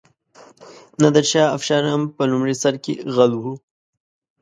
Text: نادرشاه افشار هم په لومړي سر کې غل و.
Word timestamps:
نادرشاه 1.01 1.53
افشار 1.57 1.81
هم 1.91 2.01
په 2.15 2.23
لومړي 2.31 2.55
سر 2.63 2.73
کې 2.83 2.93
غل 3.13 3.31
و. 3.37 3.43